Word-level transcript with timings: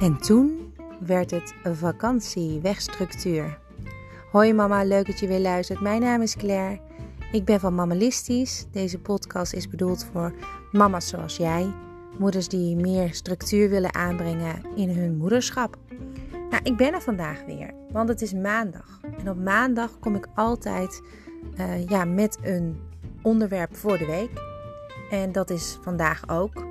En 0.00 0.18
toen 0.18 0.74
werd 1.00 1.30
het 1.30 1.54
vakantie 1.64 2.60
wegstructuur. 2.60 3.58
Hoi 4.32 4.52
mama, 4.52 4.84
leuk 4.84 5.06
dat 5.06 5.18
je 5.18 5.26
weer 5.26 5.40
luistert. 5.40 5.80
Mijn 5.80 6.00
naam 6.00 6.22
is 6.22 6.36
Claire. 6.36 6.80
Ik 7.32 7.44
ben 7.44 7.60
van 7.60 7.74
Mammalistisch. 7.74 8.66
Deze 8.70 8.98
podcast 8.98 9.52
is 9.52 9.68
bedoeld 9.68 10.06
voor 10.12 10.34
mama's 10.72 11.08
zoals 11.08 11.36
jij. 11.36 11.72
Moeders 12.18 12.48
die 12.48 12.76
meer 12.76 13.14
structuur 13.14 13.70
willen 13.70 13.94
aanbrengen 13.94 14.62
in 14.74 14.88
hun 14.90 15.16
moederschap. 15.16 15.76
Nou, 16.50 16.62
ik 16.62 16.76
ben 16.76 16.92
er 16.92 17.02
vandaag 17.02 17.44
weer, 17.44 17.74
want 17.92 18.08
het 18.08 18.22
is 18.22 18.32
maandag. 18.32 19.00
En 19.18 19.30
op 19.30 19.38
maandag 19.38 19.98
kom 19.98 20.14
ik 20.14 20.26
altijd 20.34 21.02
uh, 21.60 21.86
ja, 21.86 22.04
met 22.04 22.38
een 22.42 22.80
onderwerp 23.22 23.76
voor 23.76 23.98
de 23.98 24.06
week. 24.06 24.30
En 25.10 25.32
dat 25.32 25.50
is 25.50 25.78
vandaag 25.82 26.28
ook. 26.28 26.67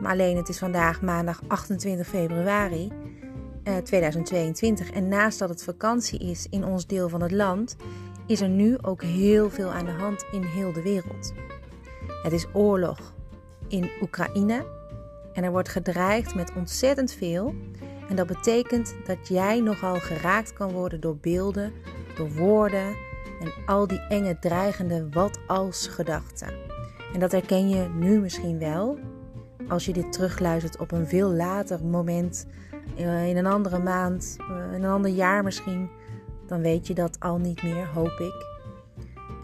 Maar 0.00 0.12
alleen 0.12 0.36
het 0.36 0.48
is 0.48 0.58
vandaag 0.58 1.02
maandag 1.02 1.40
28 1.46 2.06
februari 2.06 2.92
eh, 3.62 3.76
2022. 3.76 4.90
En 4.90 5.08
naast 5.08 5.38
dat 5.38 5.48
het 5.48 5.64
vakantie 5.64 6.18
is 6.18 6.46
in 6.50 6.64
ons 6.64 6.86
deel 6.86 7.08
van 7.08 7.22
het 7.22 7.32
land, 7.32 7.76
is 8.26 8.40
er 8.40 8.48
nu 8.48 8.78
ook 8.82 9.02
heel 9.02 9.50
veel 9.50 9.68
aan 9.68 9.84
de 9.84 9.90
hand 9.90 10.24
in 10.32 10.42
heel 10.42 10.72
de 10.72 10.82
wereld. 10.82 11.32
Het 12.22 12.32
is 12.32 12.46
oorlog 12.52 13.14
in 13.68 13.90
Oekraïne 14.02 14.64
en 15.32 15.44
er 15.44 15.50
wordt 15.50 15.68
gedreigd 15.68 16.34
met 16.34 16.52
ontzettend 16.56 17.12
veel. 17.12 17.54
En 18.08 18.16
dat 18.16 18.26
betekent 18.26 18.94
dat 19.06 19.28
jij 19.28 19.60
nogal 19.60 19.94
geraakt 19.94 20.52
kan 20.52 20.72
worden 20.72 21.00
door 21.00 21.16
beelden, 21.16 21.72
door 22.16 22.32
woorden 22.32 22.96
en 23.40 23.52
al 23.66 23.86
die 23.86 24.00
enge, 24.08 24.38
dreigende 24.38 25.08
wat-als 25.10 25.86
gedachten. 25.86 26.48
En 27.12 27.20
dat 27.20 27.32
herken 27.32 27.68
je 27.68 27.88
nu 27.88 28.20
misschien 28.20 28.58
wel, 28.58 28.98
als 29.70 29.84
je 29.84 29.92
dit 29.92 30.12
terugluistert 30.12 30.78
op 30.78 30.92
een 30.92 31.06
veel 31.06 31.30
later 31.30 31.84
moment, 31.84 32.46
eh, 32.96 33.28
in 33.28 33.36
een 33.36 33.46
andere 33.46 33.78
maand, 33.78 34.36
eh, 34.38 34.74
in 34.74 34.82
een 34.82 34.90
ander 34.90 35.10
jaar 35.10 35.44
misschien, 35.44 35.90
dan 36.46 36.60
weet 36.60 36.86
je 36.86 36.94
dat 36.94 37.20
al 37.20 37.38
niet 37.38 37.62
meer, 37.62 37.86
hoop 37.86 38.18
ik. 38.18 38.48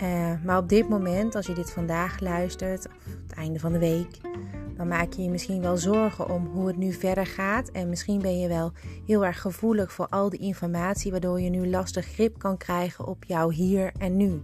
Uh, 0.03 0.33
maar 0.45 0.59
op 0.59 0.69
dit 0.69 0.89
moment, 0.89 1.35
als 1.35 1.47
je 1.47 1.55
dit 1.55 1.71
vandaag 1.71 2.21
luistert, 2.21 2.87
of 2.87 2.93
het 3.23 3.33
einde 3.33 3.59
van 3.59 3.73
de 3.73 3.79
week, 3.79 4.21
dan 4.77 4.89
maak 4.89 5.13
je 5.13 5.23
je 5.23 5.31
misschien 5.31 5.61
wel 5.61 5.77
zorgen 5.77 6.31
om 6.31 6.47
hoe 6.47 6.67
het 6.67 6.77
nu 6.77 6.93
verder 6.93 7.27
gaat. 7.27 7.69
En 7.69 7.89
misschien 7.89 8.21
ben 8.21 8.39
je 8.39 8.49
wel 8.49 8.73
heel 9.07 9.25
erg 9.25 9.41
gevoelig 9.41 9.93
voor 9.93 10.09
al 10.09 10.31
die 10.31 10.41
informatie, 10.41 11.11
waardoor 11.11 11.41
je 11.41 11.51
nu 11.51 11.69
lastig 11.69 12.07
grip 12.07 12.39
kan 12.39 12.57
krijgen 12.57 13.07
op 13.07 13.25
jouw 13.25 13.51
hier 13.51 13.93
en 13.99 14.17
nu. 14.17 14.43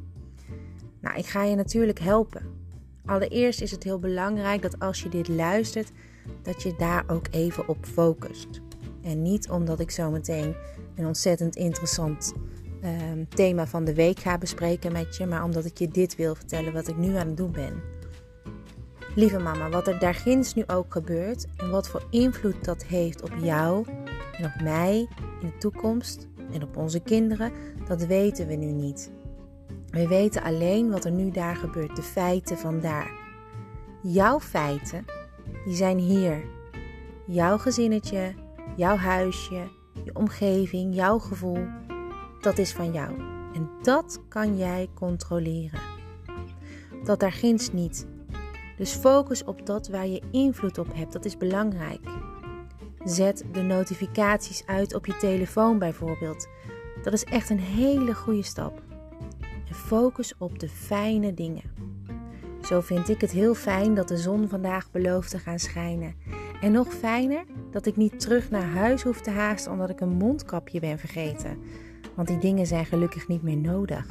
Nou, 1.00 1.16
ik 1.16 1.26
ga 1.26 1.44
je 1.44 1.56
natuurlijk 1.56 1.98
helpen. 1.98 2.61
Allereerst 3.06 3.60
is 3.60 3.70
het 3.70 3.82
heel 3.82 3.98
belangrijk 3.98 4.62
dat 4.62 4.78
als 4.78 5.02
je 5.02 5.08
dit 5.08 5.28
luistert, 5.28 5.90
dat 6.42 6.62
je 6.62 6.74
daar 6.78 7.04
ook 7.06 7.26
even 7.30 7.68
op 7.68 7.86
focust. 7.86 8.60
En 9.02 9.22
niet 9.22 9.50
omdat 9.50 9.80
ik 9.80 9.90
zo 9.90 10.10
meteen 10.10 10.54
een 10.94 11.06
ontzettend 11.06 11.56
interessant 11.56 12.32
um, 12.84 13.28
thema 13.28 13.66
van 13.66 13.84
de 13.84 13.94
week 13.94 14.18
ga 14.18 14.38
bespreken 14.38 14.92
met 14.92 15.16
je, 15.16 15.26
maar 15.26 15.44
omdat 15.44 15.64
ik 15.64 15.78
je 15.78 15.88
dit 15.88 16.16
wil 16.16 16.34
vertellen 16.34 16.72
wat 16.72 16.88
ik 16.88 16.96
nu 16.96 17.16
aan 17.16 17.26
het 17.26 17.36
doen 17.36 17.52
ben. 17.52 17.82
Lieve 19.14 19.38
mama, 19.38 19.68
wat 19.68 19.88
er 19.88 19.98
daar 19.98 20.14
ginds 20.14 20.54
nu 20.54 20.64
ook 20.66 20.92
gebeurt 20.92 21.46
en 21.56 21.70
wat 21.70 21.88
voor 21.88 22.06
invloed 22.10 22.64
dat 22.64 22.84
heeft 22.84 23.22
op 23.22 23.32
jou 23.42 23.86
en 24.32 24.44
op 24.44 24.62
mij 24.62 25.08
in 25.40 25.46
de 25.46 25.58
toekomst 25.58 26.28
en 26.52 26.62
op 26.62 26.76
onze 26.76 27.00
kinderen, 27.00 27.52
dat 27.88 28.06
weten 28.06 28.46
we 28.46 28.54
nu 28.54 28.66
niet. 28.66 29.10
We 29.92 30.08
weten 30.08 30.42
alleen 30.42 30.90
wat 30.90 31.04
er 31.04 31.10
nu 31.10 31.30
daar 31.30 31.56
gebeurt, 31.56 31.96
de 31.96 32.02
feiten 32.02 32.58
van 32.58 32.80
daar. 32.80 33.10
Jouw 34.02 34.40
feiten, 34.40 35.04
die 35.64 35.74
zijn 35.74 35.98
hier. 35.98 36.44
Jouw 37.26 37.58
gezinnetje, 37.58 38.34
jouw 38.76 38.96
huisje, 38.96 39.68
je 40.04 40.14
omgeving, 40.14 40.94
jouw 40.94 41.18
gevoel, 41.18 41.66
dat 42.40 42.58
is 42.58 42.72
van 42.72 42.92
jou. 42.92 43.18
En 43.54 43.70
dat 43.82 44.20
kan 44.28 44.56
jij 44.56 44.88
controleren. 44.94 45.80
Dat 47.04 47.20
daar 47.20 47.32
ginds 47.32 47.72
niet. 47.72 48.06
Dus 48.76 48.92
focus 48.92 49.44
op 49.44 49.66
dat 49.66 49.88
waar 49.88 50.06
je 50.06 50.22
invloed 50.30 50.78
op 50.78 50.94
hebt, 50.94 51.12
dat 51.12 51.24
is 51.24 51.36
belangrijk. 51.36 52.08
Zet 53.04 53.44
de 53.52 53.62
notificaties 53.62 54.66
uit 54.66 54.94
op 54.94 55.06
je 55.06 55.16
telefoon 55.16 55.78
bijvoorbeeld. 55.78 56.48
Dat 57.02 57.12
is 57.12 57.24
echt 57.24 57.50
een 57.50 57.60
hele 57.60 58.14
goede 58.14 58.42
stap 58.42 58.82
focus 59.92 60.34
op 60.38 60.58
de 60.58 60.68
fijne 60.68 61.34
dingen. 61.34 61.62
Zo 62.62 62.80
vind 62.80 63.08
ik 63.08 63.20
het 63.20 63.30
heel 63.30 63.54
fijn 63.54 63.94
dat 63.94 64.08
de 64.08 64.16
zon 64.16 64.48
vandaag 64.48 64.90
belooft 64.90 65.30
te 65.30 65.38
gaan 65.38 65.58
schijnen. 65.58 66.14
En 66.60 66.72
nog 66.72 66.94
fijner 66.94 67.44
dat 67.70 67.86
ik 67.86 67.96
niet 67.96 68.20
terug 68.20 68.50
naar 68.50 68.66
huis 68.66 69.02
hoef 69.02 69.20
te 69.20 69.30
haasten 69.30 69.72
omdat 69.72 69.90
ik 69.90 70.00
een 70.00 70.12
mondkapje 70.12 70.80
ben 70.80 70.98
vergeten. 70.98 71.58
Want 72.14 72.28
die 72.28 72.38
dingen 72.38 72.66
zijn 72.66 72.86
gelukkig 72.86 73.28
niet 73.28 73.42
meer 73.42 73.56
nodig. 73.56 74.06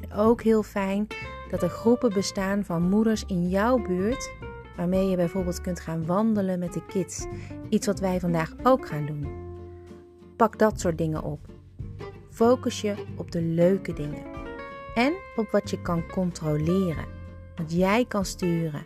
En 0.00 0.12
ook 0.12 0.42
heel 0.42 0.62
fijn 0.62 1.06
dat 1.50 1.62
er 1.62 1.68
groepen 1.68 2.12
bestaan 2.12 2.64
van 2.64 2.88
moeders 2.88 3.24
in 3.26 3.48
jouw 3.48 3.82
buurt 3.82 4.30
waarmee 4.76 5.08
je 5.08 5.16
bijvoorbeeld 5.16 5.60
kunt 5.60 5.80
gaan 5.80 6.06
wandelen 6.06 6.58
met 6.58 6.72
de 6.72 6.86
kids. 6.86 7.26
Iets 7.68 7.86
wat 7.86 8.00
wij 8.00 8.20
vandaag 8.20 8.54
ook 8.62 8.86
gaan 8.86 9.06
doen. 9.06 9.26
Pak 10.36 10.58
dat 10.58 10.80
soort 10.80 10.98
dingen 10.98 11.22
op. 11.22 11.40
Focus 12.30 12.80
je 12.80 12.94
op 13.16 13.30
de 13.30 13.42
leuke 13.42 13.92
dingen 13.92 14.31
en 14.94 15.12
op 15.36 15.50
wat 15.50 15.70
je 15.70 15.82
kan 15.82 16.06
controleren, 16.06 17.06
wat 17.56 17.72
jij 17.72 18.04
kan 18.04 18.24
sturen. 18.24 18.82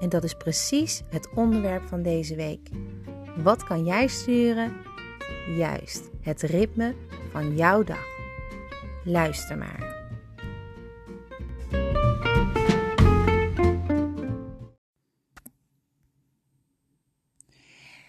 En 0.00 0.08
dat 0.08 0.24
is 0.24 0.34
precies 0.34 1.02
het 1.08 1.28
onderwerp 1.34 1.88
van 1.88 2.02
deze 2.02 2.34
week. 2.34 2.68
Wat 3.36 3.64
kan 3.64 3.84
jij 3.84 4.06
sturen? 4.06 4.76
Juist, 5.56 6.10
het 6.20 6.42
ritme 6.42 6.94
van 7.32 7.56
jouw 7.56 7.84
dag. 7.84 8.06
Luister 9.04 9.58
maar. 9.58 9.96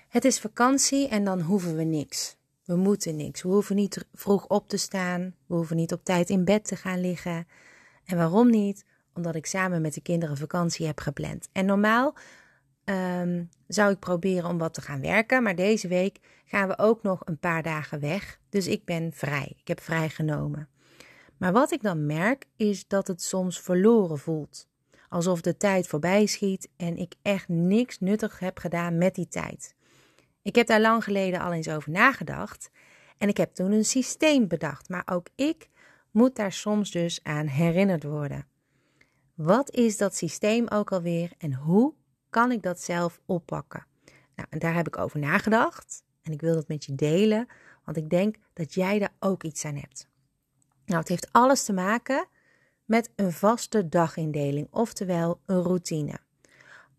Het 0.09 0.25
is 0.25 0.39
vakantie 0.39 1.07
en 1.07 1.23
dan 1.23 1.41
hoeven 1.41 1.75
we 1.75 1.83
niks. 1.83 2.38
We 2.69 2.75
moeten 2.75 3.16
niks. 3.16 3.41
We 3.41 3.50
hoeven 3.50 3.75
niet 3.75 4.06
vroeg 4.13 4.47
op 4.47 4.69
te 4.69 4.78
staan. 4.78 5.35
We 5.46 5.56
hoeven 5.56 5.75
niet 5.75 5.94
op 5.94 6.03
tijd 6.03 6.30
in 6.30 6.46
bed 6.46 6.66
te 6.66 6.75
gaan 6.75 7.02
liggen. 7.02 7.47
En 8.06 8.18
waarom 8.18 8.50
niet? 8.50 8.85
Omdat 9.13 9.35
ik 9.35 9.46
samen 9.46 9.81
met 9.81 9.94
de 9.94 10.02
kinderen 10.02 10.38
vakantie 10.38 10.85
heb 10.85 11.00
gepland. 11.00 11.50
En 11.52 11.66
normaal 11.66 12.16
ehm, 12.84 13.44
zou 13.68 13.91
ik 13.91 14.00
proberen 14.00 14.50
om 14.50 14.58
wat 14.58 14.74
te 14.74 14.81
gaan 14.81 15.02
werken. 15.02 15.44
Maar 15.44 15.56
deze 15.56 15.88
week 15.88 16.19
gaan 16.46 16.68
we 16.68 16.78
ook 16.78 17.03
nog 17.03 17.22
een 17.25 17.38
paar 17.38 17.63
dagen 17.63 18.00
weg. 18.00 18.40
Dus 18.50 18.68
ik 18.68 18.85
ben 18.85 19.12
vrij. 19.13 19.53
Ik 19.58 19.68
heb 19.68 19.81
vrijgenomen. 19.81 20.69
Maar 21.38 21.52
wat 21.52 21.72
ik 21.72 21.81
dan 21.81 22.06
merk 22.06 22.46
is 22.56 22.88
dat 22.88 23.08
het 23.08 23.22
soms 23.22 23.59
verloren 23.59 24.19
voelt. 24.19 24.68
Alsof 25.09 25.41
de 25.41 25.58
tijd 25.58 25.88
voorbij 25.88 26.25
schiet 26.25 26.69
en 26.78 26.97
ik 26.97 27.13
echt 27.22 27.47
niks 27.47 28.00
nuttig 28.00 28.40
heb 28.40 28.58
gedaan 28.58 28.97
met 28.97 29.16
die 29.16 29.28
tijd. 29.28 29.78
Ik 30.49 30.55
heb 30.55 30.67
daar 30.67 30.81
lang 30.81 31.03
geleden 31.03 31.39
al 31.39 31.53
eens 31.53 31.69
over 31.69 31.91
nagedacht 31.91 32.69
en 33.17 33.27
ik 33.27 33.37
heb 33.37 33.53
toen 33.53 33.71
een 33.71 33.85
systeem 33.85 34.47
bedacht, 34.47 34.89
maar 34.89 35.03
ook 35.05 35.27
ik 35.35 35.69
moet 36.11 36.35
daar 36.35 36.51
soms 36.51 36.91
dus 36.91 37.23
aan 37.23 37.45
herinnerd 37.45 38.03
worden. 38.03 38.47
Wat 39.33 39.71
is 39.71 39.97
dat 39.97 40.15
systeem 40.15 40.67
ook 40.67 40.91
alweer 40.91 41.31
en 41.37 41.53
hoe 41.53 41.93
kan 42.29 42.51
ik 42.51 42.61
dat 42.61 42.81
zelf 42.81 43.19
oppakken? 43.25 43.85
Nou, 44.35 44.47
en 44.49 44.59
daar 44.59 44.73
heb 44.73 44.87
ik 44.87 44.97
over 44.97 45.19
nagedacht 45.19 46.03
en 46.21 46.31
ik 46.31 46.41
wil 46.41 46.53
dat 46.53 46.67
met 46.67 46.85
je 46.85 46.95
delen, 46.95 47.47
want 47.85 47.97
ik 47.97 48.09
denk 48.09 48.35
dat 48.53 48.73
jij 48.73 48.99
daar 48.99 49.13
ook 49.19 49.43
iets 49.43 49.66
aan 49.66 49.75
hebt. 49.75 50.07
Nou, 50.85 50.99
het 50.99 51.09
heeft 51.09 51.29
alles 51.31 51.63
te 51.63 51.73
maken 51.73 52.27
met 52.85 53.09
een 53.16 53.31
vaste 53.31 53.89
dagindeling, 53.89 54.67
oftewel 54.71 55.41
een 55.45 55.61
routine. 55.61 56.19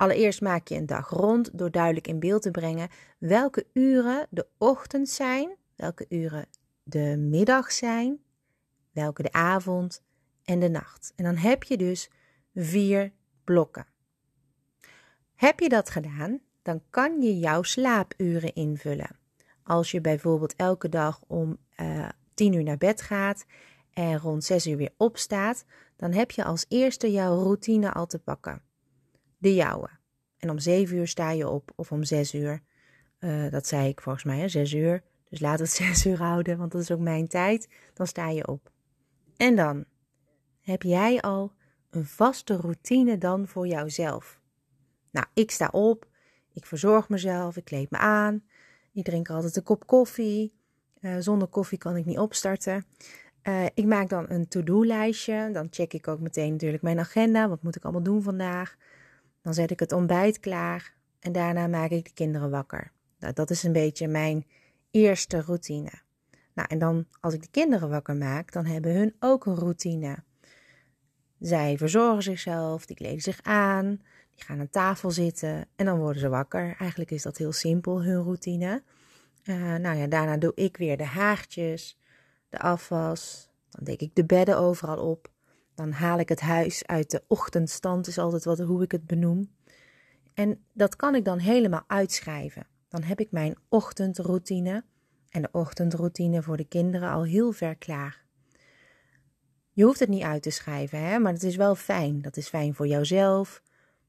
Allereerst 0.00 0.40
maak 0.40 0.68
je 0.68 0.74
een 0.74 0.86
dag 0.86 1.08
rond 1.08 1.58
door 1.58 1.70
duidelijk 1.70 2.06
in 2.06 2.20
beeld 2.20 2.42
te 2.42 2.50
brengen 2.50 2.88
welke 3.18 3.66
uren 3.72 4.26
de 4.30 4.46
ochtend 4.58 5.08
zijn, 5.08 5.56
welke 5.76 6.06
uren 6.08 6.46
de 6.82 7.16
middag 7.18 7.72
zijn, 7.72 8.20
welke 8.92 9.22
de 9.22 9.32
avond 9.32 10.02
en 10.44 10.60
de 10.60 10.68
nacht. 10.68 11.12
En 11.16 11.24
dan 11.24 11.36
heb 11.36 11.62
je 11.62 11.76
dus 11.76 12.10
vier 12.54 13.12
blokken. 13.44 13.86
Heb 15.34 15.60
je 15.60 15.68
dat 15.68 15.90
gedaan, 15.90 16.40
dan 16.62 16.82
kan 16.90 17.22
je 17.22 17.38
jouw 17.38 17.62
slaapuren 17.62 18.54
invullen. 18.54 19.18
Als 19.62 19.90
je 19.90 20.00
bijvoorbeeld 20.00 20.56
elke 20.56 20.88
dag 20.88 21.20
om 21.26 21.58
uh, 21.80 21.98
eh, 21.98 22.08
10 22.34 22.52
uur 22.52 22.62
naar 22.62 22.78
bed 22.78 23.02
gaat 23.02 23.44
en 23.92 24.18
rond 24.18 24.44
6 24.44 24.66
uur 24.66 24.76
weer 24.76 24.94
opstaat, 24.96 25.64
dan 25.96 26.12
heb 26.12 26.30
je 26.30 26.44
als 26.44 26.66
eerste 26.68 27.12
jouw 27.12 27.42
routine 27.42 27.92
al 27.92 28.06
te 28.06 28.18
pakken 28.18 28.68
de 29.40 29.54
jouwe. 29.54 29.88
En 30.38 30.50
om 30.50 30.58
zeven 30.58 30.96
uur 30.96 31.08
sta 31.08 31.30
je 31.30 31.48
op, 31.48 31.72
of 31.76 31.92
om 31.92 32.04
zes 32.04 32.34
uur. 32.34 32.62
Uh, 33.20 33.50
dat 33.50 33.66
zei 33.66 33.88
ik 33.88 34.00
volgens 34.00 34.24
mij, 34.24 34.38
hè, 34.38 34.48
zes 34.48 34.72
uur. 34.72 35.02
Dus 35.28 35.40
laat 35.40 35.58
het 35.58 35.70
zes 35.82 36.06
uur 36.06 36.18
houden, 36.18 36.58
want 36.58 36.72
dat 36.72 36.80
is 36.80 36.90
ook 36.90 37.00
mijn 37.00 37.28
tijd. 37.28 37.68
Dan 37.94 38.06
sta 38.06 38.28
je 38.28 38.46
op. 38.46 38.70
En 39.36 39.56
dan 39.56 39.84
heb 40.60 40.82
jij 40.82 41.20
al 41.20 41.52
een 41.90 42.04
vaste 42.04 42.56
routine 42.56 43.18
dan 43.18 43.48
voor 43.48 43.66
jouzelf. 43.66 44.40
Nou, 45.10 45.26
ik 45.34 45.50
sta 45.50 45.68
op, 45.72 46.08
ik 46.52 46.66
verzorg 46.66 47.08
mezelf, 47.08 47.56
ik 47.56 47.64
kleed 47.64 47.90
me 47.90 47.98
aan. 47.98 48.42
Ik 48.92 49.04
drink 49.04 49.30
altijd 49.30 49.56
een 49.56 49.62
kop 49.62 49.86
koffie. 49.86 50.58
Uh, 51.00 51.16
zonder 51.18 51.48
koffie 51.48 51.78
kan 51.78 51.96
ik 51.96 52.04
niet 52.04 52.18
opstarten. 52.18 52.84
Uh, 53.42 53.64
ik 53.74 53.84
maak 53.84 54.08
dan 54.08 54.30
een 54.30 54.48
to-do-lijstje. 54.48 55.50
Dan 55.52 55.66
check 55.70 55.92
ik 55.92 56.08
ook 56.08 56.20
meteen 56.20 56.52
natuurlijk 56.52 56.82
mijn 56.82 56.98
agenda. 56.98 57.48
Wat 57.48 57.62
moet 57.62 57.76
ik 57.76 57.82
allemaal 57.82 58.02
doen 58.02 58.22
vandaag? 58.22 58.76
Dan 59.42 59.54
zet 59.54 59.70
ik 59.70 59.80
het 59.80 59.92
ontbijt 59.92 60.40
klaar. 60.40 60.94
En 61.20 61.32
daarna 61.32 61.66
maak 61.66 61.90
ik 61.90 62.04
de 62.04 62.12
kinderen 62.12 62.50
wakker. 62.50 62.92
Nou, 63.18 63.32
dat 63.32 63.50
is 63.50 63.62
een 63.62 63.72
beetje 63.72 64.08
mijn 64.08 64.46
eerste 64.90 65.40
routine. 65.40 65.92
Nou, 66.54 66.68
en 66.68 66.78
dan 66.78 67.06
als 67.20 67.34
ik 67.34 67.42
de 67.42 67.50
kinderen 67.50 67.88
wakker 67.88 68.16
maak, 68.16 68.52
dan 68.52 68.66
hebben 68.66 68.94
hun 68.94 69.14
ook 69.18 69.46
een 69.46 69.54
routine. 69.54 70.16
Zij 71.38 71.78
verzorgen 71.78 72.22
zichzelf, 72.22 72.86
die 72.86 72.96
kleden 72.96 73.20
zich 73.20 73.42
aan, 73.42 73.86
die 74.34 74.44
gaan 74.44 74.60
aan 74.60 74.70
tafel 74.70 75.10
zitten 75.10 75.66
en 75.76 75.84
dan 75.84 75.98
worden 75.98 76.20
ze 76.20 76.28
wakker. 76.28 76.76
Eigenlijk 76.78 77.10
is 77.10 77.22
dat 77.22 77.36
heel 77.36 77.52
simpel, 77.52 78.02
hun 78.02 78.22
routine. 78.22 78.82
Uh, 79.44 79.74
nou 79.74 79.96
ja, 79.96 80.06
daarna 80.06 80.36
doe 80.36 80.52
ik 80.54 80.76
weer 80.76 80.96
de 80.96 81.04
haartjes, 81.04 81.98
de 82.48 82.58
afwas. 82.58 83.50
Dan 83.70 83.84
dek 83.84 84.00
ik 84.00 84.14
de 84.14 84.24
bedden 84.24 84.58
overal 84.58 85.10
op. 85.10 85.30
Dan 85.74 85.92
haal 85.92 86.18
ik 86.18 86.28
het 86.28 86.40
huis 86.40 86.86
uit 86.86 87.10
de 87.10 87.22
ochtendstand, 87.26 88.06
is 88.06 88.18
altijd 88.18 88.44
wat, 88.44 88.58
hoe 88.58 88.82
ik 88.82 88.92
het 88.92 89.06
benoem. 89.06 89.50
En 90.34 90.64
dat 90.72 90.96
kan 90.96 91.14
ik 91.14 91.24
dan 91.24 91.38
helemaal 91.38 91.84
uitschrijven. 91.86 92.66
Dan 92.88 93.02
heb 93.02 93.20
ik 93.20 93.30
mijn 93.30 93.56
ochtendroutine 93.68 94.84
en 95.28 95.42
de 95.42 95.48
ochtendroutine 95.52 96.42
voor 96.42 96.56
de 96.56 96.64
kinderen 96.64 97.10
al 97.10 97.24
heel 97.24 97.52
ver 97.52 97.76
klaar. 97.76 98.24
Je 99.72 99.84
hoeft 99.84 100.00
het 100.00 100.08
niet 100.08 100.22
uit 100.22 100.42
te 100.42 100.50
schrijven, 100.50 101.02
hè? 101.02 101.18
maar 101.18 101.32
het 101.32 101.42
is 101.42 101.56
wel 101.56 101.74
fijn. 101.74 102.22
Dat 102.22 102.36
is 102.36 102.48
fijn 102.48 102.74
voor 102.74 102.86
jouzelf, 102.86 103.62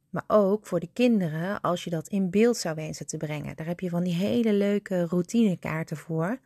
maar 0.09 0.23
ook 0.27 0.65
voor 0.65 0.79
de 0.79 0.89
kinderen 0.93 1.61
als 1.61 1.83
je 1.83 1.89
dat 1.89 2.07
in 2.07 2.29
beeld 2.29 2.57
zou 2.57 2.75
wensen 2.75 3.07
te 3.07 3.17
brengen. 3.17 3.55
Daar 3.55 3.65
heb 3.65 3.79
je 3.79 3.89
van 3.89 4.03
die 4.03 4.13
hele 4.13 4.53
leuke 4.53 5.05
routinekaarten 5.05 5.97
voor. 5.97 6.39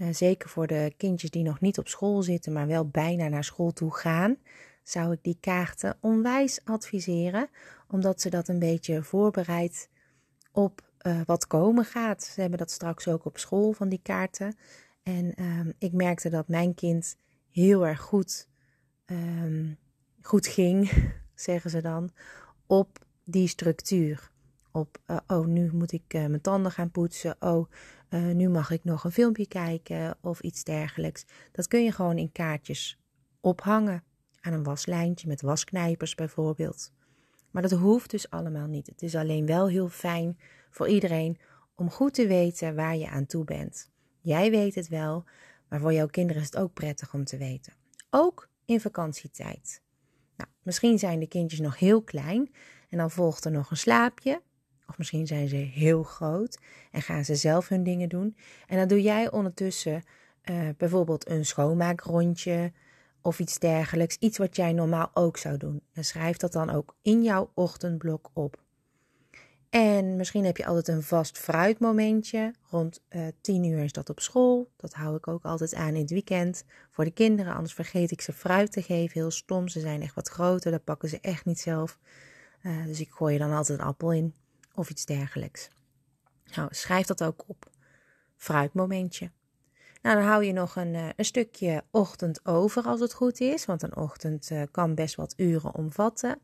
Uh, 0.00 0.08
zeker 0.10 0.48
voor 0.48 0.66
de 0.66 0.92
kindjes 0.96 1.30
die 1.30 1.42
nog 1.42 1.60
niet 1.60 1.78
op 1.78 1.88
school 1.88 2.22
zitten, 2.22 2.52
maar 2.52 2.66
wel 2.66 2.88
bijna 2.88 3.28
naar 3.28 3.44
school 3.44 3.72
toe 3.72 3.94
gaan, 3.94 4.36
zou 4.82 5.12
ik 5.12 5.18
die 5.22 5.36
kaarten 5.40 5.96
onwijs 6.00 6.60
adviseren, 6.64 7.48
omdat 7.88 8.20
ze 8.20 8.30
dat 8.30 8.48
een 8.48 8.58
beetje 8.58 9.02
voorbereid 9.02 9.88
op 10.52 10.90
uh, 11.02 11.20
wat 11.26 11.46
komen 11.46 11.84
gaat. 11.84 12.22
Ze 12.22 12.40
hebben 12.40 12.58
dat 12.58 12.70
straks 12.70 13.08
ook 13.08 13.24
op 13.24 13.38
school 13.38 13.72
van 13.72 13.88
die 13.88 14.00
kaarten. 14.02 14.56
En 15.02 15.42
um, 15.42 15.72
ik 15.78 15.92
merkte 15.92 16.28
dat 16.28 16.48
mijn 16.48 16.74
kind 16.74 17.16
heel 17.50 17.86
erg 17.86 18.00
goed, 18.00 18.48
um, 19.06 19.78
goed 20.22 20.46
ging, 20.46 20.90
zeggen 21.34 21.70
ze 21.70 21.80
dan, 21.80 22.10
op 22.66 22.98
die 23.24 23.48
structuur. 23.48 24.30
Op, 24.72 24.98
uh, 25.06 25.16
oh, 25.26 25.46
nu 25.46 25.70
moet 25.72 25.92
ik 25.92 26.14
uh, 26.14 26.26
mijn 26.26 26.40
tanden 26.40 26.72
gaan 26.72 26.90
poetsen. 26.90 27.36
Oh, 27.38 27.70
nu 28.10 28.48
mag 28.48 28.70
ik 28.70 28.84
nog 28.84 29.04
een 29.04 29.12
filmpje 29.12 29.46
kijken 29.46 30.16
of 30.20 30.40
iets 30.40 30.64
dergelijks. 30.64 31.24
Dat 31.52 31.68
kun 31.68 31.84
je 31.84 31.92
gewoon 31.92 32.18
in 32.18 32.32
kaartjes 32.32 32.98
ophangen. 33.40 34.04
Aan 34.40 34.52
een 34.52 34.62
waslijntje 34.62 35.28
met 35.28 35.42
wasknijpers 35.42 36.14
bijvoorbeeld. 36.14 36.92
Maar 37.50 37.62
dat 37.62 37.70
hoeft 37.70 38.10
dus 38.10 38.30
allemaal 38.30 38.66
niet. 38.66 38.86
Het 38.86 39.02
is 39.02 39.14
alleen 39.14 39.46
wel 39.46 39.68
heel 39.68 39.88
fijn 39.88 40.38
voor 40.70 40.88
iedereen 40.88 41.38
om 41.74 41.90
goed 41.90 42.14
te 42.14 42.26
weten 42.26 42.74
waar 42.74 42.96
je 42.96 43.08
aan 43.08 43.26
toe 43.26 43.44
bent. 43.44 43.90
Jij 44.20 44.50
weet 44.50 44.74
het 44.74 44.88
wel, 44.88 45.24
maar 45.68 45.80
voor 45.80 45.92
jouw 45.92 46.06
kinderen 46.06 46.42
is 46.42 46.48
het 46.48 46.56
ook 46.56 46.72
prettig 46.72 47.14
om 47.14 47.24
te 47.24 47.36
weten. 47.36 47.72
Ook 48.10 48.48
in 48.64 48.80
vakantietijd. 48.80 49.82
Nou, 50.36 50.50
misschien 50.62 50.98
zijn 50.98 51.18
de 51.18 51.28
kindjes 51.28 51.60
nog 51.60 51.78
heel 51.78 52.02
klein 52.02 52.50
en 52.88 52.98
dan 52.98 53.10
volgt 53.10 53.44
er 53.44 53.50
nog 53.50 53.70
een 53.70 53.76
slaapje. 53.76 54.42
Of 54.90 54.98
misschien 54.98 55.26
zijn 55.26 55.48
ze 55.48 55.56
heel 55.56 56.02
groot 56.02 56.58
en 56.90 57.02
gaan 57.02 57.24
ze 57.24 57.34
zelf 57.34 57.68
hun 57.68 57.82
dingen 57.82 58.08
doen. 58.08 58.36
En 58.66 58.76
dan 58.76 58.88
doe 58.88 59.02
jij 59.02 59.30
ondertussen 59.30 60.02
uh, 60.50 60.68
bijvoorbeeld 60.76 61.28
een 61.28 61.44
schoonmaakrondje 61.44 62.72
of 63.22 63.38
iets 63.38 63.58
dergelijks. 63.58 64.16
Iets 64.18 64.38
wat 64.38 64.56
jij 64.56 64.72
normaal 64.72 65.10
ook 65.14 65.36
zou 65.36 65.56
doen. 65.56 65.82
En 65.92 66.04
schrijf 66.04 66.36
dat 66.36 66.52
dan 66.52 66.70
ook 66.70 66.96
in 67.02 67.22
jouw 67.22 67.50
ochtendblok 67.54 68.30
op. 68.32 68.62
En 69.70 70.16
misschien 70.16 70.44
heb 70.44 70.56
je 70.56 70.66
altijd 70.66 70.88
een 70.88 71.02
vast 71.02 71.38
fruitmomentje. 71.38 72.54
Rond 72.70 73.02
uh, 73.10 73.26
tien 73.40 73.64
uur 73.64 73.78
is 73.78 73.92
dat 73.92 74.10
op 74.10 74.20
school. 74.20 74.70
Dat 74.76 74.92
hou 74.92 75.16
ik 75.16 75.28
ook 75.28 75.44
altijd 75.44 75.74
aan 75.74 75.94
in 75.94 76.00
het 76.00 76.10
weekend. 76.10 76.64
Voor 76.90 77.04
de 77.04 77.10
kinderen, 77.10 77.54
anders 77.54 77.74
vergeet 77.74 78.10
ik 78.10 78.20
ze 78.20 78.32
fruit 78.32 78.72
te 78.72 78.82
geven. 78.82 79.20
Heel 79.20 79.30
stom, 79.30 79.68
ze 79.68 79.80
zijn 79.80 80.02
echt 80.02 80.14
wat 80.14 80.28
groter. 80.28 80.70
Dat 80.70 80.84
pakken 80.84 81.08
ze 81.08 81.20
echt 81.20 81.44
niet 81.44 81.60
zelf. 81.60 81.98
Uh, 82.62 82.84
dus 82.84 83.00
ik 83.00 83.10
gooi 83.10 83.34
er 83.34 83.40
dan 83.40 83.56
altijd 83.56 83.78
een 83.78 83.84
appel 83.84 84.12
in. 84.12 84.34
Of 84.80 84.90
iets 84.90 85.04
dergelijks. 85.04 85.68
Nou, 86.54 86.68
schrijf 86.70 87.06
dat 87.06 87.22
ook 87.22 87.44
op. 87.46 87.70
Fruitmomentje. 88.36 89.30
Nou, 90.02 90.16
dan 90.16 90.24
hou 90.24 90.44
je 90.44 90.52
nog 90.52 90.76
een, 90.76 90.94
uh, 90.94 91.08
een 91.16 91.24
stukje 91.24 91.84
ochtend 91.90 92.46
over 92.46 92.82
als 92.82 93.00
het 93.00 93.12
goed 93.12 93.40
is. 93.40 93.66
Want 93.66 93.82
een 93.82 93.96
ochtend 93.96 94.50
kan 94.70 94.94
best 94.94 95.14
wat 95.14 95.34
uren 95.36 95.74
omvatten. 95.74 96.40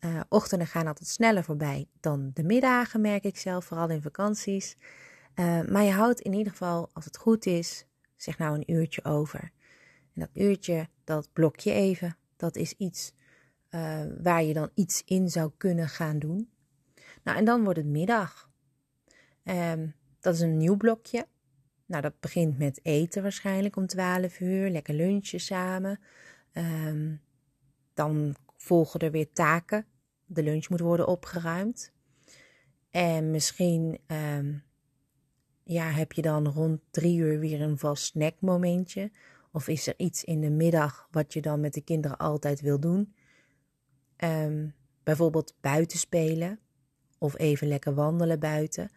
Uh, 0.00 0.20
ochtenden 0.28 0.66
gaan 0.66 0.86
altijd 0.86 1.08
sneller 1.08 1.44
voorbij 1.44 1.88
dan 2.00 2.30
de 2.34 2.42
middagen, 2.42 3.00
merk 3.00 3.24
ik 3.24 3.36
zelf, 3.36 3.64
vooral 3.64 3.88
in 3.88 4.02
vakanties. 4.02 4.76
Maar 5.68 5.82
je 5.82 5.92
houdt 5.92 6.20
in 6.20 6.32
ieder 6.32 6.52
geval, 6.52 6.90
als 6.92 7.04
het 7.04 7.16
goed 7.16 7.46
is, 7.46 7.86
zeg 8.16 8.38
nou 8.38 8.54
een 8.54 8.72
uurtje 8.72 9.04
over. 9.04 9.40
En 10.14 10.20
dat 10.20 10.30
uurtje, 10.34 10.88
dat 11.04 11.28
blok 11.32 11.56
je 11.56 11.72
even. 11.72 12.16
Dat 12.36 12.56
is 12.56 12.72
iets 12.72 13.12
waar 14.22 14.42
je 14.42 14.54
dan 14.54 14.70
iets 14.74 15.02
in 15.04 15.28
zou 15.30 15.50
kunnen 15.56 15.88
gaan 15.88 16.18
doen. 16.18 16.48
Nou, 17.22 17.38
en 17.38 17.44
dan 17.44 17.64
wordt 17.64 17.78
het 17.78 17.86
middag. 17.86 18.50
Um, 19.44 19.94
dat 20.20 20.34
is 20.34 20.40
een 20.40 20.56
nieuw 20.56 20.76
blokje. 20.76 21.26
Nou, 21.86 22.02
dat 22.02 22.20
begint 22.20 22.58
met 22.58 22.80
eten 22.82 23.22
waarschijnlijk 23.22 23.76
om 23.76 23.86
12 23.86 24.40
uur. 24.40 24.70
Lekker 24.70 24.94
lunchen 24.94 25.40
samen. 25.40 26.00
Um, 26.52 27.20
dan 27.94 28.34
volgen 28.56 29.00
er 29.00 29.10
weer 29.10 29.32
taken. 29.32 29.86
De 30.26 30.42
lunch 30.42 30.68
moet 30.68 30.80
worden 30.80 31.06
opgeruimd. 31.06 31.92
En 32.90 33.30
misschien 33.30 33.98
um, 34.06 34.62
ja, 35.64 35.84
heb 35.90 36.12
je 36.12 36.22
dan 36.22 36.48
rond 36.48 36.80
drie 36.90 37.18
uur 37.18 37.38
weer 37.38 37.60
een 37.60 37.78
vast 37.78 38.04
snackmomentje. 38.04 39.10
Of 39.52 39.68
is 39.68 39.86
er 39.86 39.94
iets 39.96 40.24
in 40.24 40.40
de 40.40 40.50
middag 40.50 41.08
wat 41.10 41.32
je 41.32 41.40
dan 41.40 41.60
met 41.60 41.74
de 41.74 41.80
kinderen 41.80 42.16
altijd 42.16 42.60
wil 42.60 42.80
doen? 42.80 43.14
Bijvoorbeeld 45.02 45.54
buiten 45.60 45.98
spelen 45.98 46.58
of 47.20 47.38
even 47.38 47.68
lekker 47.68 47.94
wandelen 47.94 48.38
buiten. 48.38 48.90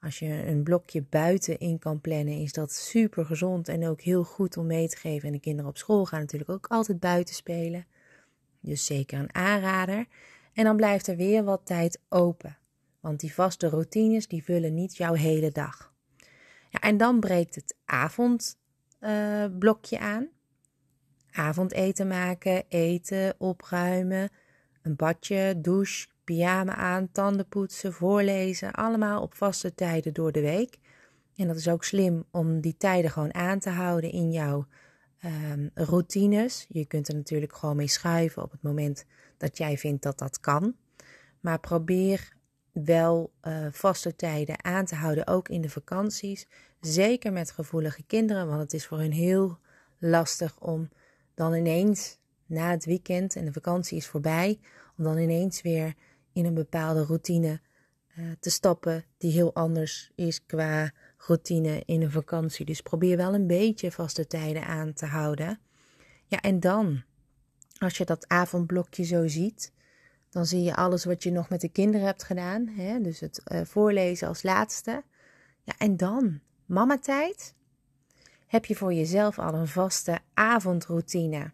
Als 0.00 0.18
je 0.18 0.46
een 0.46 0.62
blokje 0.62 1.02
buiten 1.02 1.58
in 1.58 1.78
kan 1.78 2.00
plannen, 2.00 2.38
is 2.38 2.52
dat 2.52 2.72
super 2.72 3.24
gezond 3.24 3.68
en 3.68 3.86
ook 3.86 4.00
heel 4.00 4.24
goed 4.24 4.56
om 4.56 4.66
mee 4.66 4.88
te 4.88 4.96
geven. 4.96 5.26
En 5.26 5.34
de 5.34 5.40
kinderen 5.40 5.70
op 5.70 5.76
school 5.76 6.04
gaan 6.04 6.20
natuurlijk 6.20 6.50
ook 6.50 6.66
altijd 6.66 7.00
buiten 7.00 7.34
spelen. 7.34 7.86
Dus 8.60 8.86
zeker 8.86 9.18
een 9.18 9.34
aanrader. 9.34 10.06
En 10.52 10.64
dan 10.64 10.76
blijft 10.76 11.06
er 11.06 11.16
weer 11.16 11.44
wat 11.44 11.66
tijd 11.66 12.00
open. 12.08 12.58
Want 13.00 13.20
die 13.20 13.34
vaste 13.34 13.68
routines 13.68 14.28
die 14.28 14.44
vullen 14.44 14.74
niet 14.74 14.96
jouw 14.96 15.14
hele 15.14 15.50
dag. 15.50 15.94
Ja, 16.70 16.80
en 16.80 16.96
dan 16.96 17.20
breekt 17.20 17.54
het 17.54 17.76
avondblokje 17.84 19.96
uh, 19.96 20.02
aan. 20.02 20.28
Avondeten 21.30 22.08
maken, 22.08 22.64
eten, 22.68 23.34
opruimen, 23.38 24.30
een 24.82 24.96
badje, 24.96 25.60
douche, 25.60 26.08
pyjama 26.30 26.74
aan, 26.74 27.12
tanden 27.12 27.48
poetsen, 27.48 27.92
voorlezen. 27.92 28.72
Allemaal 28.72 29.22
op 29.22 29.34
vaste 29.34 29.74
tijden 29.74 30.12
door 30.12 30.32
de 30.32 30.40
week. 30.40 30.78
En 31.36 31.46
dat 31.46 31.56
is 31.56 31.68
ook 31.68 31.84
slim 31.84 32.24
om 32.30 32.60
die 32.60 32.76
tijden 32.78 33.10
gewoon 33.10 33.34
aan 33.34 33.58
te 33.58 33.70
houden 33.70 34.10
in 34.10 34.32
jouw 34.32 34.66
um, 35.24 35.70
routines. 35.74 36.66
Je 36.68 36.84
kunt 36.84 37.08
er 37.08 37.14
natuurlijk 37.14 37.54
gewoon 37.54 37.76
mee 37.76 37.88
schuiven 37.88 38.42
op 38.42 38.50
het 38.50 38.62
moment 38.62 39.04
dat 39.36 39.58
jij 39.58 39.78
vindt 39.78 40.02
dat 40.02 40.18
dat 40.18 40.40
kan. 40.40 40.74
Maar 41.40 41.60
probeer 41.60 42.36
wel 42.72 43.32
uh, 43.42 43.66
vaste 43.70 44.16
tijden 44.16 44.64
aan 44.64 44.84
te 44.84 44.94
houden, 44.94 45.26
ook 45.26 45.48
in 45.48 45.60
de 45.60 45.70
vakanties. 45.70 46.46
Zeker 46.80 47.32
met 47.32 47.50
gevoelige 47.50 48.02
kinderen, 48.02 48.48
want 48.48 48.60
het 48.60 48.72
is 48.72 48.86
voor 48.86 48.98
hen 48.98 49.12
heel 49.12 49.58
lastig 49.98 50.60
om 50.60 50.88
dan 51.34 51.54
ineens 51.54 52.18
na 52.46 52.70
het 52.70 52.84
weekend 52.84 53.36
en 53.36 53.44
de 53.44 53.52
vakantie 53.52 53.96
is 53.96 54.06
voorbij, 54.06 54.58
om 54.98 55.04
dan 55.04 55.18
ineens 55.18 55.62
weer 55.62 55.94
in 56.32 56.44
een 56.44 56.54
bepaalde 56.54 57.04
routine 57.04 57.60
uh, 58.18 58.30
te 58.40 58.50
stappen 58.50 59.04
die 59.18 59.32
heel 59.32 59.54
anders 59.54 60.10
is 60.14 60.46
qua 60.46 60.92
routine 61.18 61.82
in 61.84 62.02
een 62.02 62.10
vakantie. 62.10 62.66
Dus 62.66 62.80
probeer 62.80 63.16
wel 63.16 63.34
een 63.34 63.46
beetje 63.46 63.92
vaste 63.92 64.26
tijden 64.26 64.66
aan 64.66 64.92
te 64.92 65.06
houden. 65.06 65.60
Ja, 66.26 66.40
en 66.40 66.60
dan, 66.60 67.02
als 67.78 67.98
je 67.98 68.04
dat 68.04 68.28
avondblokje 68.28 69.04
zo 69.04 69.28
ziet, 69.28 69.72
dan 70.30 70.46
zie 70.46 70.62
je 70.62 70.74
alles 70.74 71.04
wat 71.04 71.22
je 71.22 71.30
nog 71.30 71.48
met 71.48 71.60
de 71.60 71.68
kinderen 71.68 72.06
hebt 72.06 72.24
gedaan. 72.24 72.68
Hè? 72.68 73.00
Dus 73.00 73.20
het 73.20 73.42
uh, 73.44 73.60
voorlezen 73.64 74.28
als 74.28 74.42
laatste. 74.42 75.02
Ja, 75.62 75.74
en 75.78 75.96
dan, 75.96 76.40
mama-tijd. 76.66 77.54
Heb 78.46 78.64
je 78.64 78.74
voor 78.74 78.92
jezelf 78.92 79.38
al 79.38 79.54
een 79.54 79.68
vaste 79.68 80.18
avondroutine? 80.34 81.52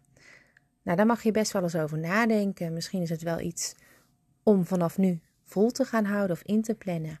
Nou, 0.83 0.97
daar 0.97 1.05
mag 1.05 1.23
je 1.23 1.31
best 1.31 1.51
wel 1.51 1.63
eens 1.63 1.75
over 1.75 1.97
nadenken. 1.97 2.73
Misschien 2.73 3.01
is 3.01 3.09
het 3.09 3.21
wel 3.21 3.39
iets 3.39 3.75
om 4.47 4.65
vanaf 4.65 4.97
nu 4.97 5.19
vol 5.43 5.71
te 5.71 5.85
gaan 5.85 6.05
houden 6.05 6.35
of 6.35 6.41
in 6.41 6.61
te 6.61 6.75
plannen. 6.75 7.19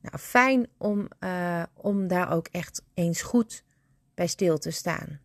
Nou, 0.00 0.18
fijn 0.18 0.66
om, 0.78 1.08
uh, 1.20 1.62
om 1.74 2.08
daar 2.08 2.32
ook 2.32 2.48
echt 2.50 2.82
eens 2.94 3.22
goed 3.22 3.64
bij 4.14 4.26
stil 4.26 4.58
te 4.58 4.70
staan. 4.70 5.20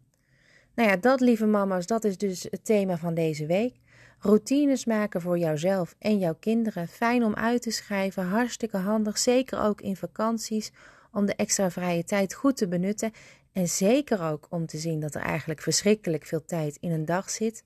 Nou 0.76 0.90
ja, 0.90 0.98
dat 0.98 1.20
lieve 1.20 1.46
mama's, 1.46 1.86
dat 1.86 2.04
is 2.04 2.18
dus 2.18 2.44
het 2.50 2.66
thema 2.66 2.98
van 2.98 3.14
deze 3.14 3.46
week. 3.46 3.76
Routines 4.20 4.86
maken 4.86 5.22
voor 5.22 5.38
jouzelf 5.38 5.96
en 6.00 6.18
jouw 6.18 6.36
kinderen. 6.40 6.88
Fijn 6.88 7.24
om 7.24 7.34
uit 7.34 7.62
te 7.62 7.72
schrijven, 7.72 8.26
hartstikke 8.26 8.78
handig. 8.78 9.18
Zeker 9.18 9.62
ook 9.62 9.82
in 9.82 9.96
vakanties 9.96 10.72
om 11.12 11.26
de 11.26 11.36
extra 11.36 11.72
vrije 11.72 12.04
tijd 12.04 12.34
goed 12.34 12.58
te 12.58 12.68
benutten. 12.68 13.12
En 13.52 13.68
zeker 13.68 14.24
ook 14.24 14.48
om 14.50 14.66
te 14.66 14.78
zien 14.78 15.00
dat 15.00 15.16
er 15.16 15.22
eigenlijk 15.22 15.62
verschrikkelijk 15.62 16.26
veel 16.26 16.46
tijd 16.46 16.78
in 16.80 16.92
een 16.92 17.06
dag 17.06 17.30
zit. 17.30 17.64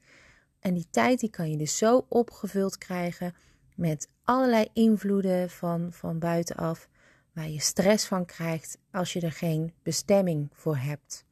En 0.59 0.73
die 0.73 0.87
tijd 0.89 1.19
die 1.19 1.29
kan 1.29 1.49
je 1.49 1.57
dus 1.57 1.77
zo 1.77 2.05
opgevuld 2.09 2.77
krijgen 2.77 3.33
met 3.75 4.09
allerlei 4.23 4.67
invloeden 4.73 5.49
van, 5.49 5.93
van 5.93 6.19
buitenaf, 6.19 6.89
waar 7.33 7.49
je 7.49 7.59
stress 7.59 8.07
van 8.07 8.25
krijgt 8.25 8.77
als 8.91 9.13
je 9.13 9.21
er 9.21 9.31
geen 9.31 9.73
bestemming 9.83 10.49
voor 10.53 10.77
hebt. 10.77 11.25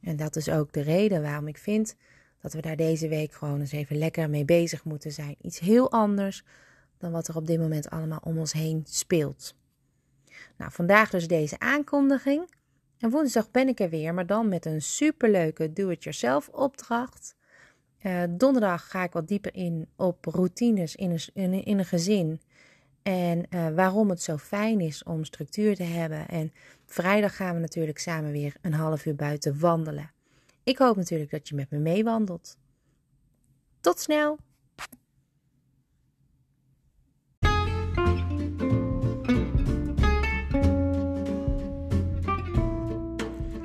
En 0.00 0.16
dat 0.16 0.36
is 0.36 0.48
ook 0.48 0.72
de 0.72 0.80
reden 0.80 1.22
waarom 1.22 1.48
ik 1.48 1.58
vind 1.58 1.96
dat 2.40 2.52
we 2.52 2.60
daar 2.60 2.76
deze 2.76 3.08
week 3.08 3.32
gewoon 3.32 3.60
eens 3.60 3.72
even 3.72 3.98
lekker 3.98 4.30
mee 4.30 4.44
bezig 4.44 4.84
moeten 4.84 5.12
zijn. 5.12 5.36
Iets 5.40 5.58
heel 5.58 5.90
anders 5.90 6.44
dan 6.98 7.12
wat 7.12 7.28
er 7.28 7.36
op 7.36 7.46
dit 7.46 7.58
moment 7.58 7.90
allemaal 7.90 8.20
om 8.22 8.38
ons 8.38 8.52
heen 8.52 8.82
speelt. 8.88 9.54
Nou, 10.56 10.72
vandaag 10.72 11.10
dus 11.10 11.28
deze 11.28 11.58
aankondiging. 11.58 12.50
En 12.98 13.10
woensdag 13.10 13.50
ben 13.50 13.68
ik 13.68 13.80
er 13.80 13.88
weer, 13.88 14.14
maar 14.14 14.26
dan 14.26 14.48
met 14.48 14.66
een 14.66 14.82
superleuke 14.82 15.72
do-it-yourself 15.72 16.48
opdracht. 16.48 17.34
Uh, 18.04 18.22
donderdag 18.30 18.90
ga 18.90 19.02
ik 19.02 19.12
wat 19.12 19.28
dieper 19.28 19.54
in 19.54 19.88
op 19.96 20.24
routines 20.24 20.96
in 20.96 21.18
een, 21.34 21.64
in, 21.64 21.78
een 21.78 21.84
gezin. 21.84 22.40
En 23.02 23.46
uh, 23.50 23.68
waarom 23.68 24.10
het 24.10 24.22
zo 24.22 24.36
fijn 24.36 24.80
is 24.80 25.02
om 25.02 25.24
structuur 25.24 25.76
te 25.76 25.82
hebben. 25.82 26.28
En 26.28 26.52
vrijdag 26.86 27.36
gaan 27.36 27.54
we 27.54 27.60
natuurlijk 27.60 27.98
samen 27.98 28.32
weer 28.32 28.56
een 28.60 28.72
half 28.72 29.06
uur 29.06 29.14
buiten 29.14 29.58
wandelen. 29.60 30.10
Ik 30.64 30.78
hoop 30.78 30.96
natuurlijk 30.96 31.30
dat 31.30 31.48
je 31.48 31.54
met 31.54 31.70
me 31.70 31.78
meewandelt. 31.78 32.56
Tot 33.80 34.00
snel! 34.00 34.38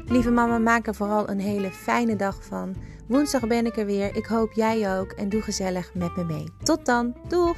Lieve 0.05 0.31
mama, 0.31 0.57
maak 0.57 0.87
er 0.87 0.95
vooral 0.95 1.29
een 1.29 1.39
hele 1.39 1.71
fijne 1.71 2.15
dag 2.15 2.45
van. 2.45 2.75
Woensdag 3.09 3.47
ben 3.47 3.65
ik 3.65 3.77
er 3.77 3.85
weer. 3.85 4.15
Ik 4.15 4.25
hoop 4.25 4.53
jij 4.53 4.99
ook. 4.99 5.11
En 5.11 5.29
doe 5.29 5.41
gezellig 5.41 5.93
met 5.93 6.15
me 6.15 6.23
mee. 6.23 6.47
Tot 6.63 6.85
dan. 6.85 7.15
Doeg! 7.27 7.55